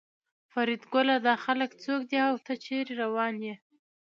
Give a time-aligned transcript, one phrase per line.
[0.51, 3.55] فریدګله دا خلک څوک دي او ته چېرې روان یې